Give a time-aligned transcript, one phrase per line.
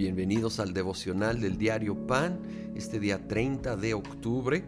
[0.00, 2.38] Bienvenidos al devocional del diario Pan,
[2.74, 4.64] este día 30 de octubre.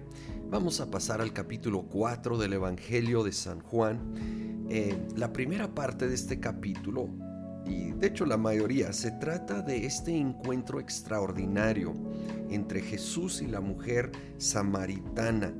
[0.50, 4.66] Vamos a pasar al capítulo 4 del Evangelio de San Juan.
[4.68, 7.08] Eh, la primera parte de este capítulo,
[7.64, 11.94] y de hecho la mayoría, se trata de este encuentro extraordinario
[12.50, 15.54] entre Jesús y la mujer samaritana.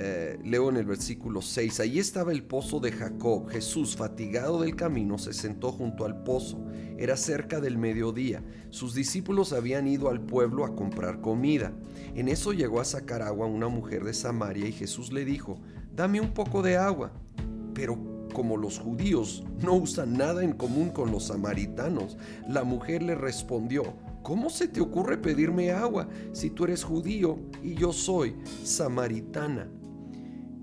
[0.00, 3.48] Eh, leo en el versículo 6, allí estaba el pozo de Jacob.
[3.48, 6.64] Jesús, fatigado del camino, se sentó junto al pozo.
[6.96, 8.44] Era cerca del mediodía.
[8.70, 11.72] Sus discípulos habían ido al pueblo a comprar comida.
[12.14, 15.58] En eso llegó a sacar agua una mujer de Samaria y Jesús le dijo,
[15.92, 17.10] dame un poco de agua.
[17.74, 17.98] Pero
[18.32, 22.16] como los judíos no usan nada en común con los samaritanos,
[22.48, 23.82] la mujer le respondió,
[24.22, 29.68] ¿cómo se te ocurre pedirme agua si tú eres judío y yo soy samaritana?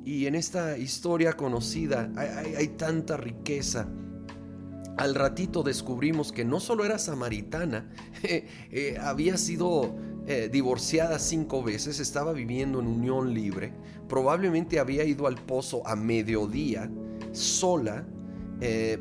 [0.06, 3.88] Y en esta historia conocida hay, tanta riqueza.
[4.98, 7.92] Al ratito descubrimos que no solo era samaritana,
[8.24, 9.96] eh, eh, había sido
[10.28, 13.74] eh, divorciada cinco veces, estaba viviendo en unión libre,
[14.08, 16.90] probablemente había ido al pozo a mediodía,
[17.34, 18.06] sola,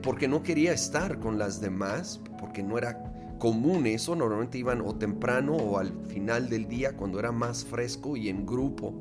[0.02, 4.96] porque no quería estar con las demás, porque no era común eso, normalmente iban o
[4.96, 8.92] temprano o al final del día cuando era más fresco y en grupo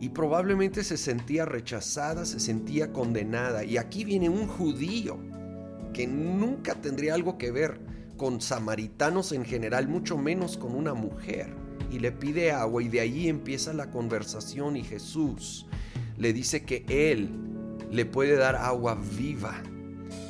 [0.00, 3.64] y probablemente se sentía rechazada, se sentía condenada.
[3.64, 5.18] Y aquí viene un judío
[5.92, 7.80] que nunca tendría algo que ver
[8.16, 11.54] con samaritanos en general, mucho menos con una mujer.
[11.92, 15.66] Y le pide agua y de ahí empieza la conversación y Jesús
[16.16, 17.30] le dice que Él
[17.90, 19.62] le puede dar agua viva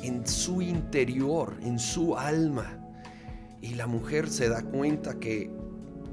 [0.03, 2.77] en su interior, en su alma.
[3.61, 5.51] Y la mujer se da cuenta que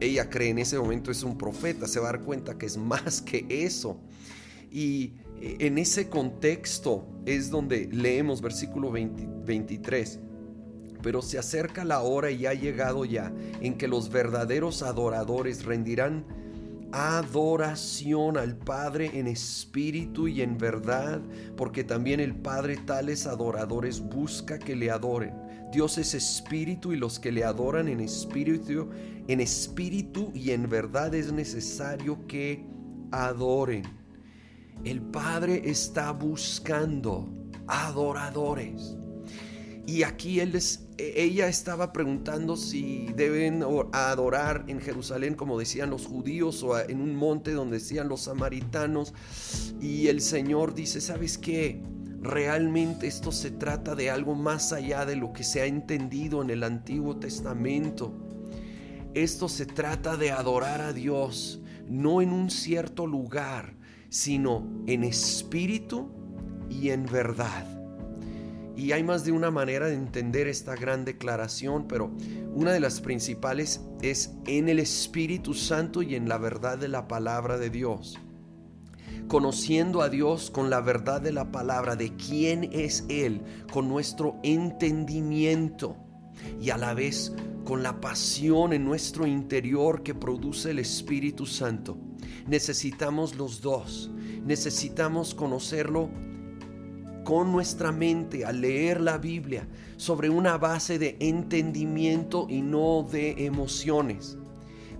[0.01, 2.77] ella cree en ese momento es un profeta, se va a dar cuenta que es
[2.77, 4.01] más que eso.
[4.71, 10.21] Y eh, en ese contexto es donde leemos versículo 23.
[11.03, 16.25] Pero se acerca la hora y ha llegado ya en que los verdaderos adoradores rendirán
[16.91, 21.21] adoración al Padre en espíritu y en verdad,
[21.57, 25.48] porque también el Padre tales adoradores busca que le adoren.
[25.73, 28.89] Dios es espíritu y los que le adoran en espíritu,
[29.27, 32.65] en espíritu y en verdad es necesario que
[33.11, 33.83] adoren.
[34.85, 37.29] El Padre está buscando
[37.67, 38.97] adoradores.
[39.87, 40.53] Y aquí él
[40.99, 47.15] ella estaba preguntando si deben adorar en Jerusalén como decían los judíos o en un
[47.15, 49.15] monte donde decían los samaritanos.
[49.81, 51.83] Y el Señor dice, ¿sabes qué?
[52.21, 56.51] Realmente esto se trata de algo más allá de lo que se ha entendido en
[56.51, 58.13] el Antiguo Testamento.
[59.15, 63.75] Esto se trata de adorar a Dios, no en un cierto lugar,
[64.09, 66.11] sino en espíritu
[66.69, 67.65] y en verdad.
[68.77, 72.11] Y hay más de una manera de entender esta gran declaración, pero
[72.53, 77.09] una de las principales es en el Espíritu Santo y en la verdad de la
[77.09, 78.19] palabra de Dios
[79.29, 84.37] conociendo a Dios con la verdad de la palabra, de quién es Él, con nuestro
[84.43, 85.97] entendimiento
[86.61, 87.35] y a la vez
[87.65, 91.99] con la pasión en nuestro interior que produce el Espíritu Santo.
[92.47, 94.11] Necesitamos los dos.
[94.45, 96.09] Necesitamos conocerlo
[97.25, 99.69] con nuestra mente al leer la Biblia
[99.99, 104.39] sobre una base de entendimiento y no de emociones.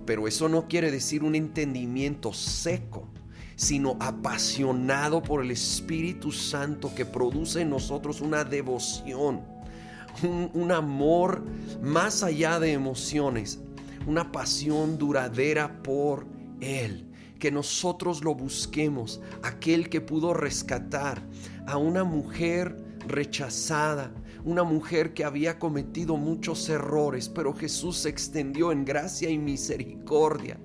[0.05, 3.07] Pero eso no quiere decir un entendimiento seco
[3.59, 9.41] sino apasionado por el Espíritu Santo que produce en nosotros una devoción,
[10.23, 11.43] un, amor
[11.81, 13.59] más allá de emociones,
[14.07, 16.25] una pasión duradera por
[16.61, 17.05] Él.
[17.37, 21.21] Que nosotros lo busquemos, aquel que pudo rescatar
[21.67, 22.77] a una mujer
[23.07, 24.13] rechazada,
[24.45, 30.57] una mujer que había cometido muchos errores, pero Jesús se extendió en gracia y misericordia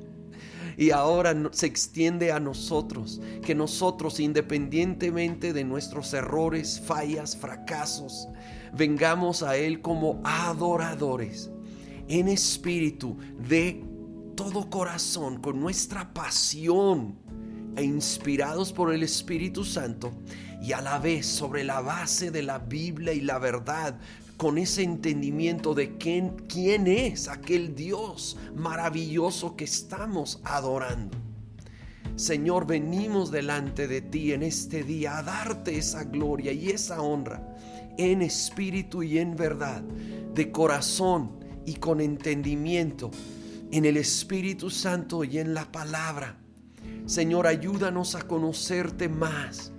[0.77, 8.29] y ahora se extiende a nosotros, que nosotros independientemente de nuestros errores, fallas, fracasos,
[8.73, 11.51] vengamos a Él como adoradores,
[12.09, 13.17] en espíritu,
[13.49, 13.83] de
[14.35, 17.24] todo corazón, con nuestra pasión
[17.77, 20.13] e inspirados por el Espíritu Santo
[20.63, 23.99] y a la vez sobre la base de la Biblia y la verdad,
[24.37, 31.17] con ese entendimiento de quién, quién es aquel Dios maravilloso que estamos adorando.
[32.17, 37.55] Señor, venimos delante de ti en este día a darte esa gloria y esa honra
[37.97, 39.83] en espíritu y en verdad,
[40.35, 41.33] de corazón
[41.67, 43.11] y con entendimiento,
[43.71, 46.39] en el Espíritu Santo y en la palabra.
[47.07, 49.73] Señor, ayúdanos a conocerte más,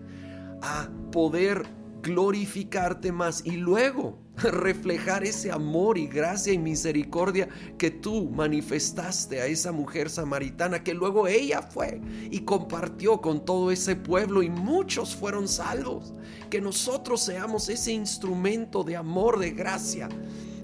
[0.62, 1.66] a poder
[2.02, 7.48] glorificarte más y luego reflejar ese amor y gracia y misericordia
[7.78, 13.72] que tú manifestaste a esa mujer samaritana, que luego ella fue y compartió con todo
[13.72, 16.14] ese pueblo y muchos fueron salvos.
[16.50, 20.10] Que nosotros seamos ese instrumento de amor, de gracia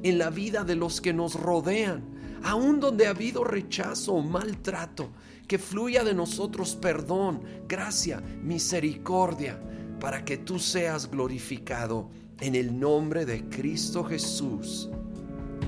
[0.04, 2.04] en la vida de los que nos rodean,
[2.44, 5.10] aun donde ha habido rechazo o maltrato,
[5.48, 9.60] que fluya de nosotros perdón, gracia, misericordia,
[10.00, 12.10] para que tú seas glorificado
[12.40, 14.90] en el nombre de Cristo Jesús.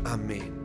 [0.03, 0.62] Amén.